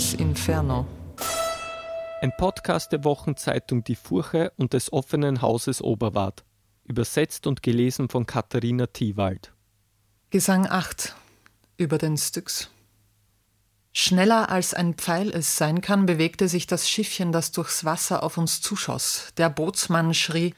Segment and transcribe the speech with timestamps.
[0.00, 0.86] Dantes Inferno.
[2.22, 6.42] Ein Podcast der Wochenzeitung Die Furche und des offenen Hauses Oberwart.
[6.84, 9.52] Übersetzt und gelesen von Katharina Thiewald.
[10.30, 11.14] Gesang 8
[11.76, 12.70] über den Styx.
[13.92, 18.38] Schneller als ein Pfeil es sein kann, bewegte sich das Schiffchen, das durchs Wasser auf
[18.38, 19.34] uns zuschoss.
[19.36, 20.54] Der Bootsmann schrie: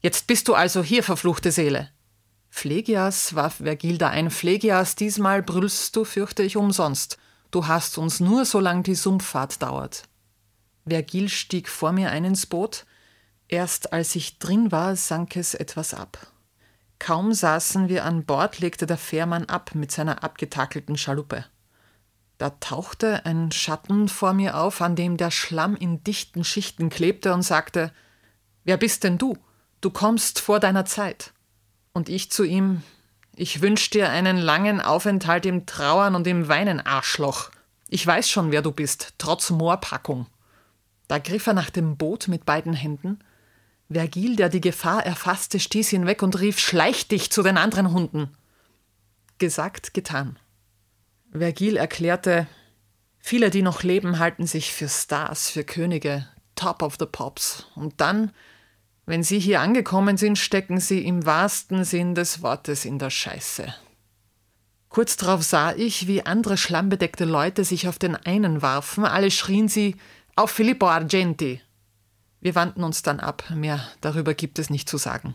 [0.00, 1.90] Jetzt bist du also hier, verfluchte Seele!
[2.50, 7.18] Phlegyas, warf Vergilda ein, Phlegyas, diesmal brüllst du, fürchte ich, umsonst.
[7.54, 10.08] Du hast uns nur, solang die Sumpffahrt dauert.
[10.88, 12.84] Vergil stieg vor mir ein ins Boot.
[13.46, 16.18] Erst als ich drin war, sank es etwas ab.
[16.98, 21.44] Kaum saßen wir an Bord, legte der Fährmann ab mit seiner abgetakelten Schaluppe.
[22.38, 27.32] Da tauchte ein Schatten vor mir auf, an dem der Schlamm in dichten Schichten klebte
[27.32, 27.92] und sagte:
[28.64, 29.38] Wer bist denn du?
[29.80, 31.32] Du kommst vor deiner Zeit.
[31.92, 32.82] Und ich zu ihm,
[33.36, 37.50] ich wünsch dir einen langen Aufenthalt im Trauern und im Weinen, Arschloch.
[37.88, 40.26] Ich weiß schon, wer du bist, trotz Moorpackung.
[41.08, 43.18] Da griff er nach dem Boot mit beiden Händen.
[43.90, 47.92] Vergil, der die Gefahr erfasste, stieß ihn weg und rief: Schleich dich zu den anderen
[47.92, 48.36] Hunden.
[49.38, 50.38] Gesagt, getan.
[51.32, 52.46] Vergil erklärte:
[53.18, 57.66] Viele, die noch leben, halten sich für Stars, für Könige, Top of the Pops.
[57.74, 58.32] Und dann
[59.06, 63.74] wenn Sie hier angekommen sind, stecken Sie im wahrsten Sinn des Wortes in der Scheiße.
[64.88, 69.04] Kurz darauf sah ich, wie andere schlammbedeckte Leute sich auf den einen warfen.
[69.04, 69.96] Alle schrien sie
[70.36, 71.60] auf Filippo Argenti.
[72.40, 73.42] Wir wandten uns dann ab.
[73.52, 75.34] Mehr darüber gibt es nicht zu sagen.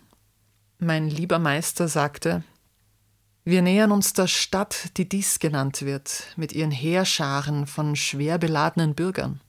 [0.78, 2.44] Mein lieber Meister sagte,
[3.44, 8.96] wir nähern uns der Stadt, die dies genannt wird, mit ihren Heerscharen von schwer beladenen
[8.96, 9.42] Bürgern.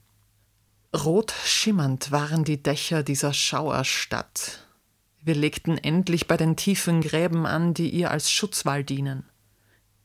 [0.92, 4.66] Rot schimmernd waren die Dächer dieser Schauerstadt.
[5.22, 9.24] Wir legten endlich bei den tiefen Gräben an, die ihr als Schutzwall dienen.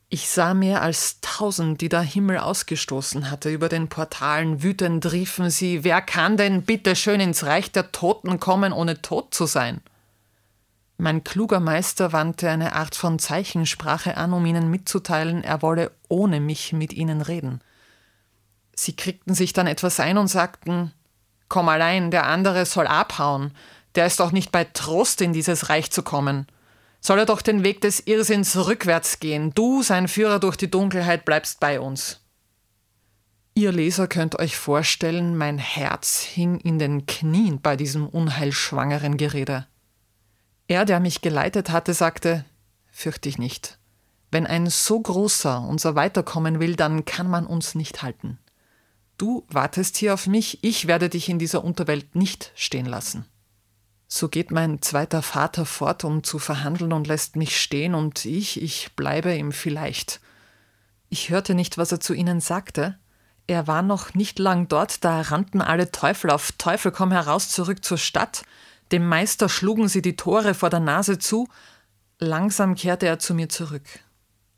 [0.10, 3.50] Ich sah mehr als tausend, die der Himmel ausgestoßen hatte.
[3.50, 8.40] Über den Portalen wütend riefen sie: Wer kann denn bitte schön ins Reich der Toten
[8.40, 9.82] kommen, ohne tot zu sein?
[10.98, 16.40] Mein kluger Meister wandte eine Art von Zeichensprache an, um ihnen mitzuteilen, er wolle ohne
[16.40, 17.62] mich mit ihnen reden.
[18.76, 20.94] Sie kriegten sich dann etwas ein und sagten,
[21.48, 23.52] Komm allein, der andere soll abhauen,
[23.96, 26.48] der ist doch nicht bei Trost in dieses Reich zu kommen.
[27.00, 31.24] Soll er doch den Weg des Irrsinns rückwärts gehen, du, sein Führer durch die Dunkelheit,
[31.24, 32.20] bleibst bei uns.
[33.54, 39.66] Ihr Leser könnt euch vorstellen, mein Herz hing in den Knien bei diesem unheilschwangeren Gerede.
[40.68, 42.44] Er, der mich geleitet hatte, sagte,
[42.92, 43.78] fürcht dich nicht.
[44.32, 48.40] Wenn ein so großer unser weiterkommen will, dann kann man uns nicht halten.
[49.18, 53.26] Du wartest hier auf mich, ich werde dich in dieser Unterwelt nicht stehen lassen.
[54.08, 58.62] So geht mein zweiter Vater fort, um zu verhandeln und lässt mich stehen, und ich,
[58.62, 60.20] ich bleibe ihm vielleicht.
[61.10, 62.98] Ich hörte nicht, was er zu ihnen sagte.
[63.48, 67.86] Er war noch nicht lang dort, da rannten alle Teufel auf Teufel komm heraus zurück
[67.86, 68.44] zur Stadt.
[68.92, 71.48] Dem Meister schlugen sie die Tore vor der Nase zu.
[72.20, 73.84] Langsam kehrte er zu mir zurück.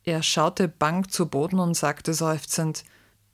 [0.03, 2.84] Er schaute bang zu Boden und sagte seufzend,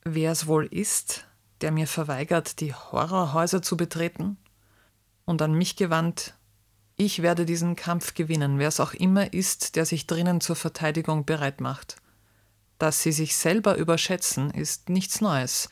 [0.05, 1.25] wer es wohl ist,
[1.61, 4.37] der mir verweigert, die Horrorhäuser zu betreten?
[5.25, 6.33] Und an mich gewandt,
[6.95, 11.25] ich werde diesen Kampf gewinnen, wer es auch immer ist, der sich drinnen zur Verteidigung
[11.25, 11.97] bereit macht.
[12.77, 15.69] Dass sie sich selber überschätzen, ist nichts Neues.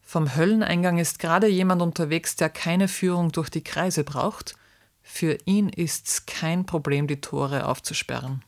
[0.00, 4.56] Vom Hölleneingang ist gerade jemand unterwegs, der keine Führung durch die Kreise braucht.
[5.02, 8.42] Für ihn ist's kein Problem, die Tore aufzusperren.